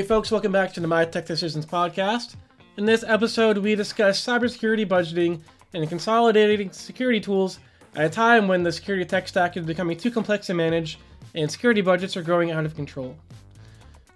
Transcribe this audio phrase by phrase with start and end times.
[0.00, 2.34] Hey, folks, welcome back to the My Tech Decisions podcast.
[2.78, 5.42] In this episode, we discuss cybersecurity budgeting
[5.74, 7.58] and consolidating security tools
[7.94, 10.98] at a time when the security tech stack is becoming too complex to manage
[11.34, 13.14] and security budgets are growing out of control.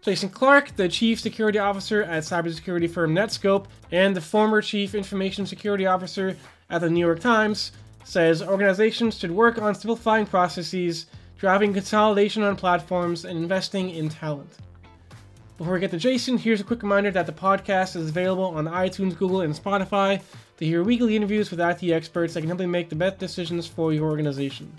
[0.01, 5.45] Jason Clark, the Chief Security Officer at cybersecurity firm Netskope and the former Chief Information
[5.45, 6.35] Security Officer
[6.71, 7.73] at the New York Times,
[8.05, 11.05] says organizations should work on simplifying processes,
[11.37, 14.57] driving consolidation on platforms, and investing in talent.
[15.57, 18.65] Before we get to Jason, here's a quick reminder that the podcast is available on
[18.65, 20.21] iTunes, Google, and Spotify
[20.57, 23.65] to hear weekly interviews with IT experts that can help you make the best decisions
[23.65, 24.73] for your organization.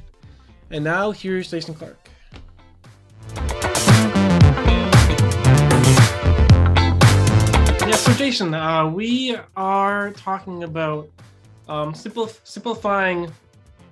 [0.71, 2.09] And now, here's Jason Clark.
[7.87, 11.07] Yeah, so Jason, uh, we are talking about
[11.69, 13.31] um, simplif- simplifying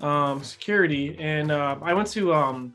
[0.02, 2.74] um, security, and uh, I went to um,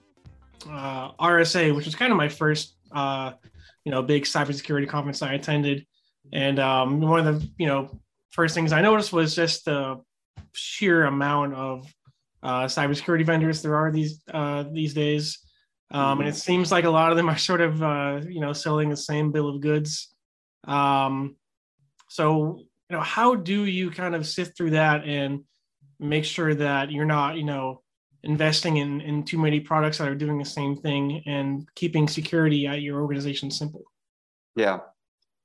[0.66, 3.32] uh, RSA, which was kind of my first, uh,
[3.88, 5.86] you know, big cybersecurity conference I attended,
[6.30, 10.02] and um, one of the you know first things I noticed was just the
[10.52, 11.90] sheer amount of
[12.42, 15.38] uh, cybersecurity vendors there are these uh, these days,
[15.90, 16.20] um, mm-hmm.
[16.20, 18.90] and it seems like a lot of them are sort of uh, you know selling
[18.90, 20.14] the same bill of goods.
[20.64, 21.36] Um,
[22.10, 22.58] so
[22.90, 25.44] you know, how do you kind of sift through that and
[25.98, 27.80] make sure that you're not you know
[28.22, 32.66] investing in in too many products that are doing the same thing and keeping security
[32.66, 33.82] at your organization simple?
[34.56, 34.80] Yeah,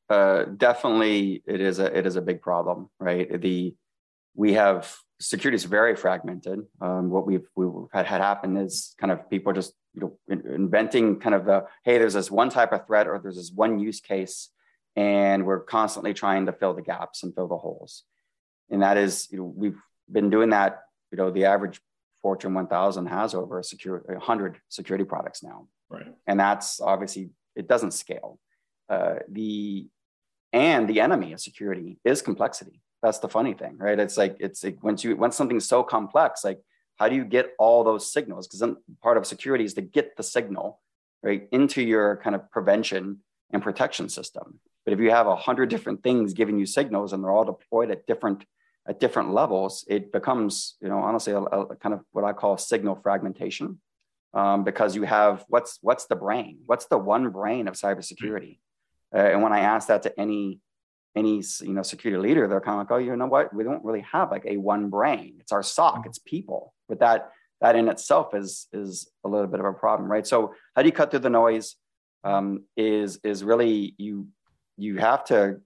[0.10, 3.42] uh, definitely it is a it is a big problem, right?
[3.42, 3.76] The
[4.36, 6.60] we have security is very fragmented.
[6.82, 11.20] Um, what we've we've had, had happen is kind of people just you know inventing
[11.20, 14.00] kind of the hey, there's this one type of threat or there's this one use
[14.00, 14.50] case,
[14.96, 18.04] and we're constantly trying to fill the gaps and fill the holes.
[18.70, 19.80] And that is you know we've
[20.12, 20.82] been doing that.
[21.12, 21.80] You know the average
[22.24, 26.08] Fortune 1000 has over a secure 100 security products now, right?
[26.26, 28.40] And that's obviously it doesn't scale.
[28.90, 29.88] Uh, the
[30.52, 32.82] and the enemy of security is complexity.
[33.04, 34.00] That's the funny thing right?
[34.00, 36.60] It's like it's once you once something's so complex like
[36.98, 38.48] how do you get all those signals?
[38.48, 40.80] Because then part of security is to get the signal
[41.22, 43.20] right into your kind of prevention
[43.52, 44.60] and protection system.
[44.86, 47.92] But if you have a hundred different things giving you signals and they're all deployed
[47.92, 48.46] at different
[48.88, 52.58] at different levels it becomes you know honestly a, a kind of what i call
[52.58, 53.80] signal fragmentation
[54.34, 58.58] um, because you have what's what's the brain what's the one brain of cybersecurity
[59.14, 60.60] uh, and when I ask that to any
[61.16, 63.54] any you know security leader, they're kind of like, oh, you know what?
[63.54, 65.36] We don't really have like a one brain.
[65.40, 65.96] It's our SOC.
[65.96, 66.10] Mm-hmm.
[66.10, 66.74] It's people.
[66.90, 67.30] But that
[67.62, 70.26] that in itself is is a little bit of a problem, right?
[70.26, 71.76] So how do you cut through the noise?
[72.24, 74.28] Um, is is really you
[74.78, 75.60] you have to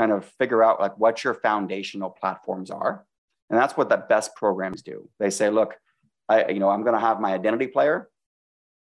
[0.00, 3.04] kind of figure out like what your foundational platforms are,
[3.50, 5.10] and that's what the best programs do.
[5.18, 5.74] They say, look,
[6.26, 8.08] I you know I'm going to have my identity player.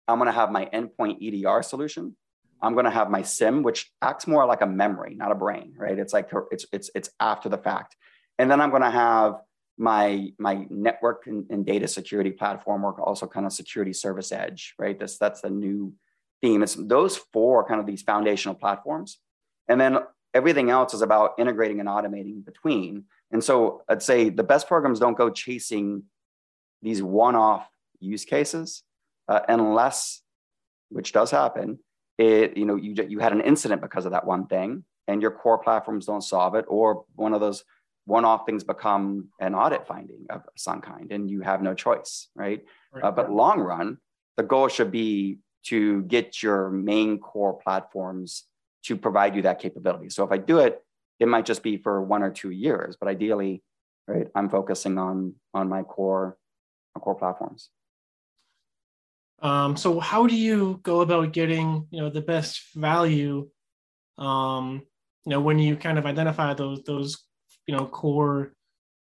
[0.08, 2.16] I'm going to have my endpoint EDR solution.
[2.62, 5.74] I'm going to have my SIEM, which acts more like a memory, not a brain,
[5.78, 6.00] right?
[6.00, 7.98] It's like it's it's it's after the fact,
[8.40, 9.42] and then I'm going to have
[9.78, 14.76] my my network and, and, data security platform, or also kind of security service edge,
[14.80, 14.98] right?
[14.98, 15.94] This that's the new
[16.42, 16.64] theme.
[16.64, 19.18] It's those four kind of these foundational platforms,
[19.68, 19.98] and then
[20.34, 23.06] everything else is about integrating and automating between.
[23.32, 26.04] And so I'd say the best programs don't go chasing
[26.82, 27.68] these one-off
[28.00, 28.84] use cases
[29.28, 30.22] uh, unless,
[30.90, 31.80] which does happen,
[32.18, 35.32] it you know you you had an incident because of that one thing and your
[35.32, 37.64] core platforms don't solve it or one of those
[38.06, 42.64] one-off things become an audit finding of some kind and you have no choice right,
[42.92, 43.04] right.
[43.04, 43.98] Uh, but long run
[44.38, 48.46] the goal should be to get your main core platforms
[48.84, 50.84] to provide you that capability so if i do it
[51.20, 53.62] it might just be for one or two years but ideally
[54.08, 56.38] right i'm focusing on on my core
[56.96, 57.70] my core platforms
[59.42, 63.50] um, so how do you go about getting you know the best value?
[64.18, 64.84] Um,
[65.26, 67.18] you know when you kind of identify those those
[67.66, 68.54] you know core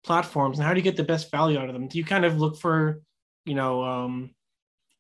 [0.06, 1.88] platforms, and how do you get the best value out of them?
[1.88, 3.02] Do you kind of look for
[3.46, 4.32] you know um,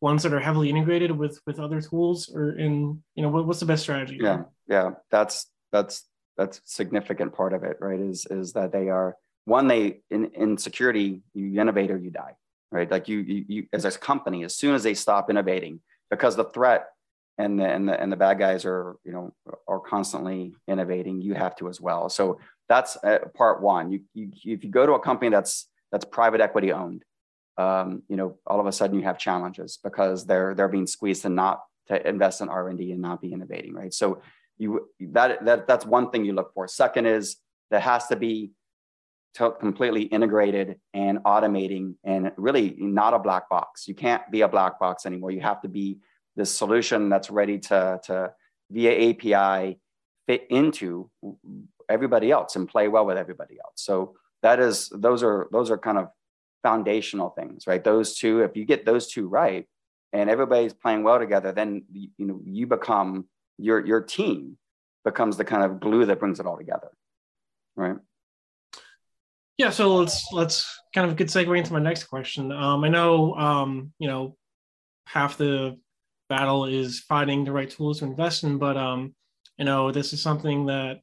[0.01, 3.59] ones that are heavily integrated with with other tools, or in you know what, what's
[3.59, 4.19] the best strategy?
[4.21, 6.05] Yeah, yeah, that's that's
[6.37, 7.99] that's significant part of it, right?
[7.99, 12.35] Is is that they are one they in in security you innovate or you die
[12.71, 12.89] right?
[12.89, 16.45] Like you, you, you, as a company, as soon as they stop innovating, because the
[16.45, 16.87] threat
[17.37, 19.33] and the, and the and the bad guys are you know
[19.67, 22.09] are constantly innovating, you have to as well.
[22.09, 23.91] So that's uh, part one.
[23.91, 27.03] You, you if you go to a company that's that's private equity owned,
[27.59, 31.23] um, you know, all of a sudden you have challenges because they're they're being squeezed
[31.23, 33.93] to not to invest in R and D and not be innovating, right?
[33.93, 34.21] So
[34.57, 36.67] you that that that's one thing you look for.
[36.67, 37.35] Second is
[37.69, 38.51] that has to be
[39.35, 43.87] to completely integrated and automating and really not a black box.
[43.87, 45.31] You can't be a black box anymore.
[45.31, 45.99] You have to be
[46.35, 48.31] this solution that's ready to, to
[48.71, 49.79] via API
[50.27, 51.09] fit into
[51.89, 53.75] everybody else and play well with everybody else.
[53.75, 56.07] So that is those are those are kind of
[56.63, 57.83] foundational things, right?
[57.83, 59.67] Those two, if you get those two right,
[60.11, 63.25] and everybody's playing well together, then you know you become
[63.57, 64.57] your your team
[65.05, 66.89] becomes the kind of glue that brings it all together,
[67.75, 67.97] right?
[69.57, 72.51] Yeah, so let's let's kind of good segue into my next question.
[72.51, 74.35] Um, I know um, you know
[75.05, 75.77] half the
[76.29, 79.13] battle is finding the right tools to invest in, but um,
[79.57, 81.01] you know this is something that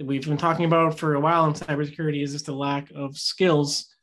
[0.00, 3.93] we've been talking about for a while in cybersecurity is just the lack of skills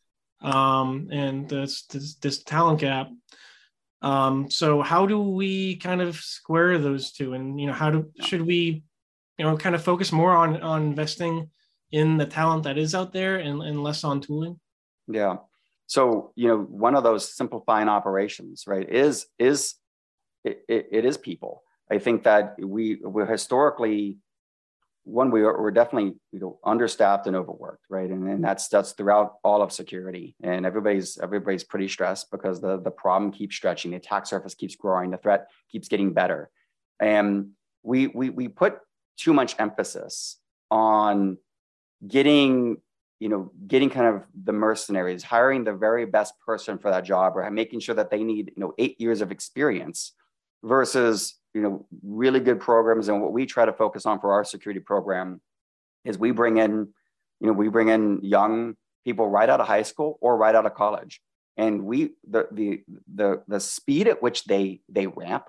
[0.41, 3.09] um, and this, this, this talent gap.
[4.01, 7.33] Um, so how do we kind of square those two?
[7.33, 8.83] And you know, how do should we,
[9.37, 11.49] you know, kind of focus more on on investing
[11.91, 14.59] in the talent that is out there and, and less on tooling?
[15.07, 15.37] Yeah.
[15.85, 19.75] So you know, one of those simplifying operations, right, is is
[20.43, 21.63] it, it, it is people.
[21.91, 24.17] I think that we we're historically
[25.03, 28.09] one we are, we're definitely you know understaffed and overworked right?
[28.09, 30.35] And, and that's that's throughout all of security.
[30.41, 33.91] And everybody's everybody's pretty stressed because the the problem keeps stretching.
[33.91, 35.11] The attack surface keeps growing.
[35.11, 36.49] The threat keeps getting better.
[36.99, 37.49] And
[37.83, 38.79] we we, we put
[39.17, 40.37] too much emphasis
[40.69, 41.37] on
[42.07, 42.77] getting
[43.19, 47.33] you know getting kind of the mercenaries hiring the very best person for that job
[47.35, 50.13] or making sure that they need you know eight years of experience
[50.63, 53.07] versus you know really good programs.
[53.07, 55.41] And what we try to focus on for our security program
[56.05, 56.87] is we bring in
[57.39, 58.75] you know we bring in young
[59.05, 61.21] people right out of high school or right out of college.
[61.57, 62.83] And we the the
[63.13, 65.45] the, the speed at which they they ramp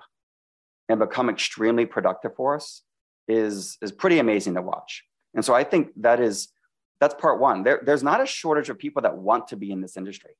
[0.89, 2.83] and become extremely productive for us
[3.27, 5.03] is is pretty amazing to watch.
[5.33, 6.49] And so i think that is
[6.99, 7.63] that's part one.
[7.63, 10.31] There, there's not a shortage of people that want to be in this industry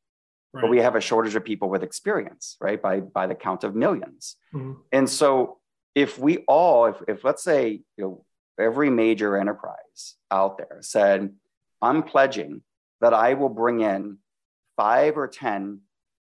[0.53, 0.61] Right.
[0.61, 2.81] But we have a shortage of people with experience, right?
[2.81, 4.73] By by the count of 1000000s mm-hmm.
[4.91, 5.57] And so
[5.95, 8.25] if we all, if, if let's say, you know,
[8.59, 11.33] every major enterprise out there said,
[11.81, 12.61] I'm pledging
[13.01, 14.17] that I will bring in
[14.77, 15.81] five or 10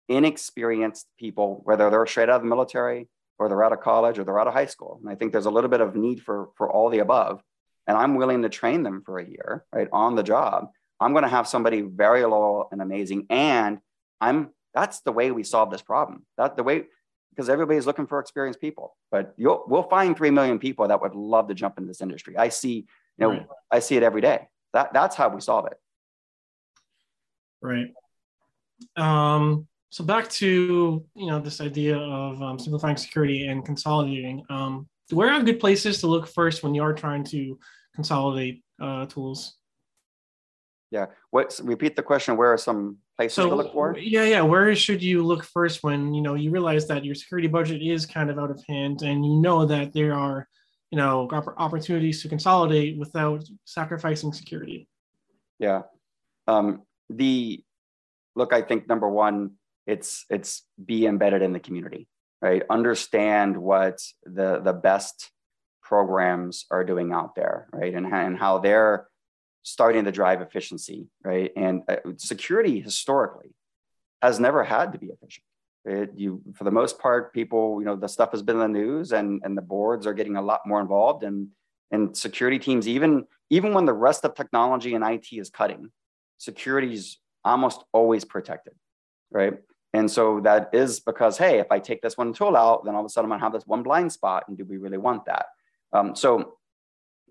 [0.08, 4.24] inexperienced people, whether they're straight out of the military or they're out of college or
[4.24, 4.98] they're out of high school.
[5.02, 7.42] And I think there's a little bit of need for, for all the above.
[7.86, 10.68] And I'm willing to train them for a year, right, on the job.
[11.00, 13.26] I'm going to have somebody very loyal and amazing.
[13.30, 13.78] And
[14.24, 16.24] I'm that's the way we solve this problem.
[16.36, 16.84] That the way
[17.30, 18.96] because everybody's looking for experienced people.
[19.10, 22.36] But you'll we'll find three million people that would love to jump in this industry.
[22.36, 22.86] I see, you
[23.18, 23.46] know, right.
[23.70, 24.48] I see it every day.
[24.72, 25.78] That that's how we solve it.
[27.60, 27.92] Right.
[28.96, 34.44] Um, so back to you know this idea of um, simplifying security and consolidating.
[34.50, 37.58] Um, where are good places to look first when you are trying to
[37.94, 39.54] consolidate uh, tools?
[40.90, 41.06] Yeah.
[41.30, 41.58] What?
[41.62, 42.36] Repeat the question.
[42.36, 43.96] Where are some places so, to look for?
[43.98, 44.42] Yeah, yeah.
[44.42, 48.06] Where should you look first when you know you realize that your security budget is
[48.06, 50.48] kind of out of hand, and you know that there are
[50.90, 54.88] you know opportunities to consolidate without sacrificing security?
[55.58, 55.82] Yeah.
[56.46, 57.64] Um, the
[58.36, 58.52] look.
[58.52, 59.52] I think number one,
[59.86, 62.08] it's it's be embedded in the community,
[62.40, 62.62] right?
[62.70, 65.30] Understand what the the best
[65.82, 69.08] programs are doing out there, right, and and how they're
[69.64, 71.50] starting to drive efficiency, right?
[71.56, 73.54] And uh, security historically
[74.22, 75.44] has never had to be efficient.
[75.86, 78.78] It, you, for the most part, people, you know, the stuff has been in the
[78.80, 81.48] news, and and the boards are getting a lot more involved, and
[81.90, 85.90] and security teams, even even when the rest of technology and IT is cutting,
[86.38, 88.74] security is almost always protected,
[89.30, 89.54] right?
[89.92, 93.00] And so that is because, hey, if I take this one tool out, then all
[93.00, 95.26] of a sudden I'm gonna have this one blind spot, and do we really want
[95.26, 95.46] that?
[95.92, 96.54] Um, so,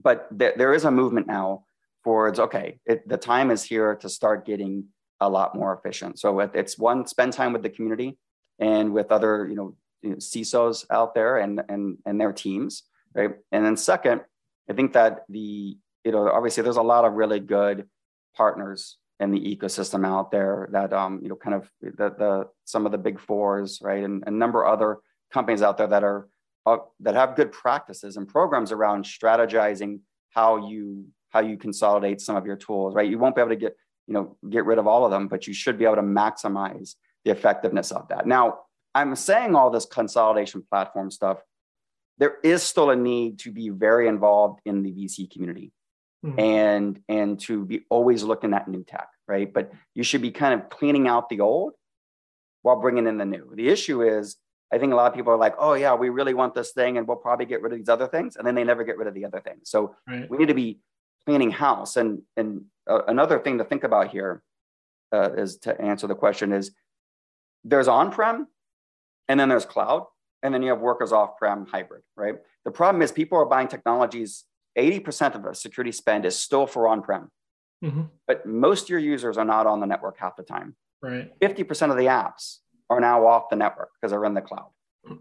[0.01, 1.65] but th- there is a movement now
[2.03, 4.85] towards okay it, the time is here to start getting
[5.21, 6.19] a lot more efficient.
[6.19, 8.17] So it's one spend time with the community
[8.59, 12.83] and with other you know, CISOs out there and and and their teams
[13.15, 13.31] right?
[13.51, 14.21] And then second
[14.69, 17.87] i think that the you know obviously there's a lot of really good
[18.35, 22.85] partners in the ecosystem out there that um you know kind of the, the some
[22.85, 24.03] of the big fours right?
[24.03, 24.99] And a number of other
[25.31, 26.27] companies out there that are
[26.65, 32.35] uh, that have good practices and programs around strategizing how you how you consolidate some
[32.35, 33.09] of your tools, right?
[33.09, 33.75] You won't be able to get,
[34.07, 36.95] you know, get rid of all of them, but you should be able to maximize
[37.25, 38.27] the effectiveness of that.
[38.27, 38.59] Now,
[38.93, 41.39] I'm saying all this consolidation platform stuff.
[42.19, 45.71] There is still a need to be very involved in the VC community
[46.23, 46.39] mm-hmm.
[46.39, 49.51] and and to be always looking at new tech, right?
[49.51, 51.73] But you should be kind of cleaning out the old
[52.61, 53.51] while bringing in the new.
[53.55, 54.37] The issue is
[54.71, 56.97] I think a lot of people are like, oh, yeah, we really want this thing
[56.97, 58.35] and we'll probably get rid of these other things.
[58.35, 59.69] And then they never get rid of the other things.
[59.69, 60.27] So right.
[60.27, 60.79] we need to be
[61.25, 61.95] cleaning house.
[61.95, 64.43] And, and uh, another thing to think about here
[65.13, 66.71] uh, is to answer the question is
[67.63, 68.47] there's on-prem
[69.27, 70.05] and then there's cloud.
[70.41, 72.35] and then you have workers off-prem hybrid, right?
[72.65, 74.43] The problem is people are buying technologies.
[74.77, 77.29] 80% of the security spend is still for on-prem,
[77.83, 78.01] mm-hmm.
[78.27, 80.75] but most of your users are not on the network half the time.
[81.01, 81.31] Right.
[81.39, 82.57] 50% of the apps
[82.89, 84.69] are now off the network because they're in the cloud.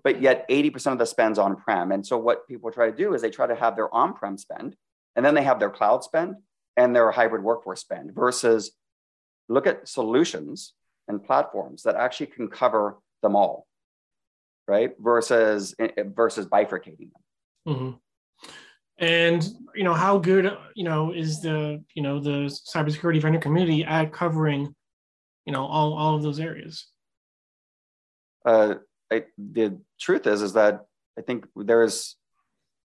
[0.05, 1.91] But yet 80% of the spend's on-prem.
[1.91, 4.77] And so what people try to do is they try to have their on-prem spend,
[5.17, 6.37] and then they have their cloud spend
[6.77, 8.73] and their hybrid workforce spend versus
[9.49, 10.75] look at solutions
[11.09, 13.67] and platforms that actually can cover them all,
[14.67, 14.93] right?
[14.99, 15.75] Versus
[16.15, 17.23] versus bifurcating them.
[17.69, 17.91] Mm-hmm.
[18.99, 23.85] And you know how good you know is the you know the cybersecurity vendor community
[23.85, 24.75] at covering
[25.45, 26.87] you know all all of those areas.
[28.45, 28.77] Uh,
[29.11, 30.87] I, the truth is is that
[31.19, 32.17] I think there's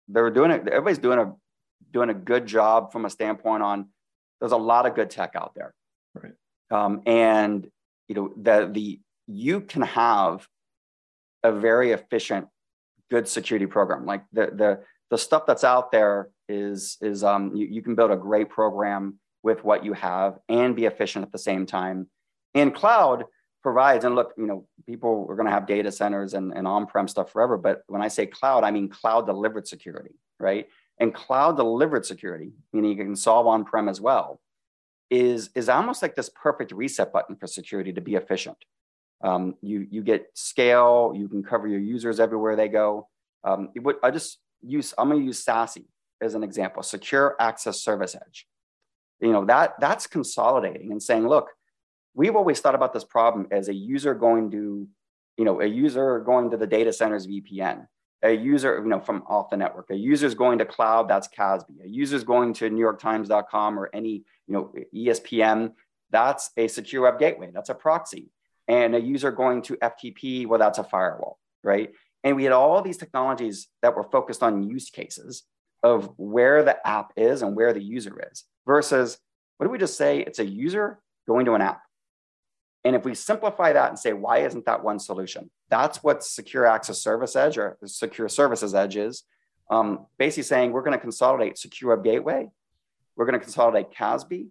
[0.08, 0.68] they're doing it.
[0.68, 1.34] Everybody's doing a
[1.92, 3.90] doing a good job from a standpoint on.
[4.40, 5.74] There's a lot of good tech out there,
[6.14, 6.34] right?
[6.70, 7.68] Um, and
[8.08, 10.48] you know the the you can have
[11.44, 12.48] a very efficient,
[13.10, 14.06] good security program.
[14.06, 14.80] Like the the
[15.10, 19.20] the stuff that's out there is is um, you, you can build a great program
[19.44, 22.08] with what you have and be efficient at the same time.
[22.54, 23.26] and cloud
[23.64, 27.08] provides and look, you know, people are going to have data centers and, and on-prem
[27.08, 27.58] stuff forever.
[27.58, 30.68] But when I say cloud, I mean cloud delivered security, right?
[31.00, 34.42] And cloud delivered security, meaning you can solve on-prem as well,
[35.10, 38.58] is, is almost like this perfect reset button for security to be efficient.
[39.22, 43.08] Um, you, you get scale, you can cover your users everywhere they go.
[43.44, 45.86] Um, would, I just use, I'm going to use SASE
[46.22, 48.48] as an example, secure access service edge.
[49.20, 51.48] You know, that that's consolidating and saying, look,
[52.14, 54.88] we've always thought about this problem as a user going to,
[55.38, 57.88] you know, a user going to the data center's VPN,
[58.24, 61.28] a user, you know, from off the network, a user is going to cloud, that's
[61.28, 65.74] CASB, a user is going to NewYorkTimes.com or any, you know, ESPN,
[66.10, 68.30] that's a secure web gateway, that's a proxy.
[68.68, 71.92] And a user going to FTP, well, that's a firewall, right?
[72.24, 75.44] And we had all these technologies that were focused on use cases
[75.84, 79.18] of where the app is and where the user is versus
[79.58, 80.20] what do we just say?
[80.20, 81.82] It's a user going to an app.
[82.88, 85.52] And if we simplify that and say, why isn't that one solution?
[85.70, 89.24] That's what secure access service edge or secure services edge is.
[89.70, 92.48] Um, basically saying we're going to consolidate secure gateway,
[93.18, 94.48] we're going to consolidate CASB,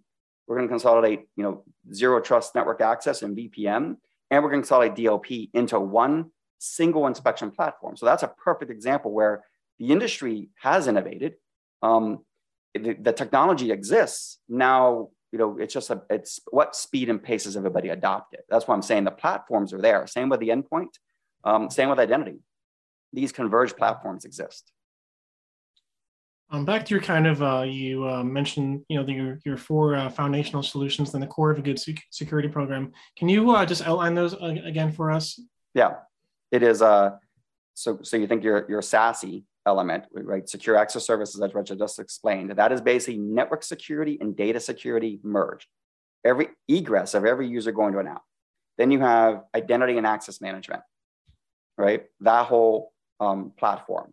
[0.47, 1.65] we're going to consolidate, you know,
[1.95, 3.97] zero trust network access and VPN,
[4.31, 7.97] and we're going to consolidate DLP into one single inspection platform.
[7.97, 9.45] So that's a perfect example where
[9.79, 11.37] the industry has innovated.
[11.83, 12.19] Um,
[12.75, 14.41] the, the technology exists.
[14.47, 18.41] Now you know, it's just a, it's what speed and pace has everybody adopted.
[18.49, 20.07] That's why I'm saying the platforms are there.
[20.07, 20.95] Same with the endpoint,
[21.45, 22.39] um, same with identity.
[23.13, 24.73] These converged platforms exist.
[26.49, 29.57] Um, back to your kind of, uh, you uh, mentioned, you know, the, your, your
[29.57, 32.93] four uh, foundational solutions and the core of a good sec- security program.
[33.19, 35.41] Can you uh, just outline those uh, again for us?
[35.75, 35.95] Yeah,
[36.53, 36.83] it is.
[36.83, 37.17] Uh,
[37.75, 40.49] so, so you think you're, you're SASE, element, right?
[40.49, 42.51] Secure access services, as Richard just explained.
[42.51, 45.67] That is basically network security and data security merged.
[46.25, 48.23] Every egress of every user going to an app.
[48.79, 50.83] Then you have identity and access management,
[51.77, 52.05] right?
[52.21, 54.13] That whole um, platform.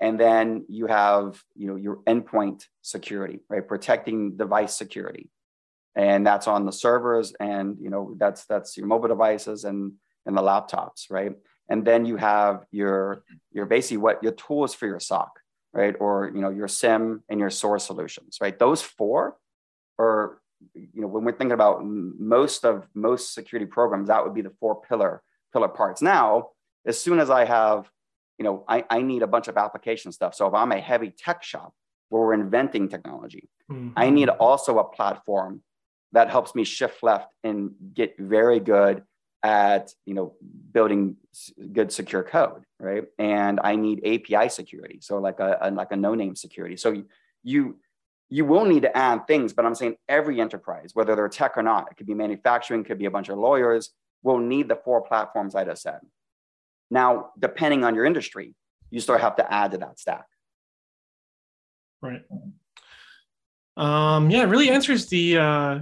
[0.00, 3.66] And then you have, you know, your endpoint security, right?
[3.66, 5.30] Protecting device security.
[5.96, 9.94] And that's on the servers and, you know, that's that's your mobile devices and
[10.26, 11.32] and the laptops, right?
[11.68, 13.22] And then you have your
[13.52, 15.30] your basically what your tools for your SOC,
[15.72, 15.94] right?
[16.00, 18.58] Or you know your SIEM and your SOAR solutions, right?
[18.58, 19.36] Those four
[19.98, 20.40] are
[20.74, 24.52] you know when we're thinking about most of most security programs, that would be the
[24.60, 25.22] four pillar
[25.52, 26.00] pillar parts.
[26.02, 26.50] Now,
[26.86, 27.90] as soon as I have
[28.38, 30.34] you know I, I need a bunch of application stuff.
[30.34, 31.74] So if I'm a heavy tech shop
[32.08, 33.90] where we're inventing technology, mm-hmm.
[33.96, 35.62] I need also a platform
[36.12, 39.02] that helps me shift left and get very good
[39.42, 40.34] at you know
[40.72, 41.16] building
[41.72, 43.04] good secure code right?
[43.18, 46.76] And i need api security so like a, a like a Noname Security.
[46.76, 47.02] So
[47.42, 47.78] you
[48.28, 51.62] you will need to add things but i'm saying every enterprise whether they're tech or
[51.62, 53.90] not it could be manufacturing could be a bunch of lawyers
[54.22, 56.00] will need the four platforms i just said.
[56.90, 58.54] Now depending on your industry
[58.90, 60.24] you still have to add to that stack.
[62.02, 62.22] Right.
[63.76, 65.78] Um yeah it really answers the uh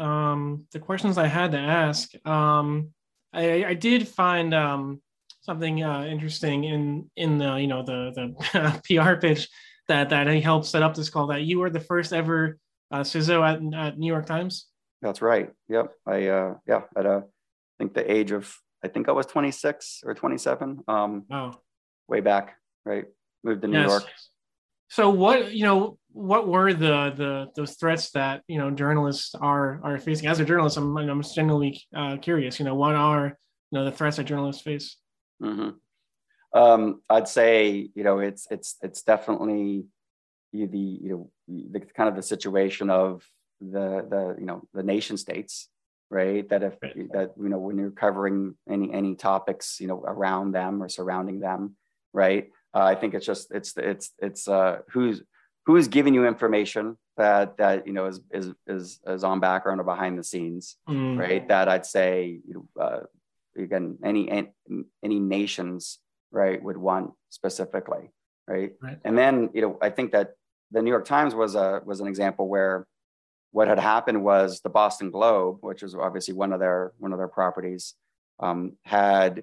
[0.00, 2.10] um, the questions I had to ask.
[2.26, 2.90] Um,
[3.32, 5.02] I, I did find um,
[5.42, 9.48] something uh, interesting in in the you know the the PR pitch
[9.88, 11.28] that that he helped set up this call.
[11.28, 12.58] That you were the first ever
[12.90, 14.66] uh, CISO at, at New York Times.
[15.02, 15.50] That's right.
[15.68, 15.92] Yep.
[16.06, 18.54] I uh, yeah at a I think the age of
[18.84, 20.84] I think I was 26 or 27.
[20.88, 21.60] Um, wow.
[22.08, 23.04] Way back, right?
[23.44, 23.88] Moved to New yes.
[23.88, 24.04] York.
[24.88, 25.98] So what you know?
[26.12, 30.28] What were the the those threats that you know journalists are are facing?
[30.28, 32.58] As a journalist, I'm I'm genuinely uh, curious.
[32.58, 33.38] You know, what are
[33.70, 34.96] you know the threats that journalists face?
[35.42, 35.70] Mm-hmm.
[36.60, 39.86] um, I'd say you know it's it's it's definitely
[40.52, 43.24] the you know the kind of the situation of
[43.60, 45.68] the the you know the nation states
[46.10, 50.52] right that if that you know when you're covering any any topics you know around
[50.52, 51.76] them or surrounding them
[52.12, 55.22] right uh, i think it's just it's it's it's uh who's
[55.66, 59.84] who's giving you information that that you know is is is, is on background or
[59.84, 61.18] behind the scenes mm.
[61.18, 63.00] right that i'd say you know uh,
[63.60, 64.48] again any
[65.02, 65.98] any nations
[66.30, 68.10] right would want specifically
[68.46, 68.72] right?
[68.80, 70.34] right and then you know i think that
[70.70, 72.86] the new york times was a was an example where
[73.52, 77.18] what had happened was the Boston Globe, which was obviously one of their one of
[77.18, 77.94] their properties,
[78.38, 79.42] um, had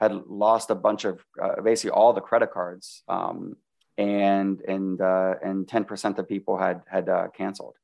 [0.00, 3.56] had lost a bunch of uh, basically all the credit cards, um,
[3.98, 7.76] and and uh, and ten percent of people had had uh, canceled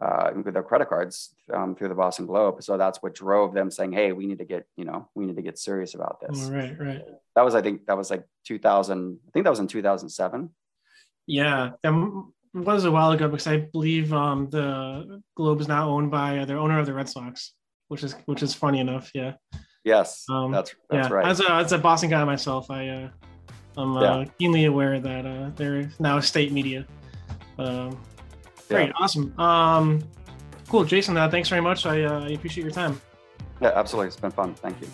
[0.00, 2.62] uh, with their credit cards um, through the Boston Globe.
[2.62, 5.36] So that's what drove them saying, "Hey, we need to get you know we need
[5.36, 7.02] to get serious about this." Right, right.
[7.36, 9.18] That was I think that was like 2000.
[9.26, 10.50] I think that was in 2007.
[11.26, 16.10] Yeah, that was a while ago because I believe um, the Globe is now owned
[16.10, 17.52] by uh, the owner of the Red Sox,
[17.88, 19.10] which is which is funny enough.
[19.14, 19.34] Yeah.
[19.84, 21.14] Yes, um, that's that's yeah.
[21.14, 21.26] right.
[21.26, 23.08] As a as a Boston guy myself, I uh,
[23.76, 24.24] I'm uh, yeah.
[24.38, 26.86] keenly aware that uh, they're now state media.
[27.58, 27.98] Um,
[28.68, 28.92] great, yeah.
[28.98, 30.02] awesome, um,
[30.68, 31.16] cool, Jason.
[31.16, 31.86] Uh, thanks very much.
[31.86, 33.00] I, uh, I appreciate your time.
[33.60, 34.08] Yeah, absolutely.
[34.08, 34.54] It's been fun.
[34.54, 34.88] Thank you.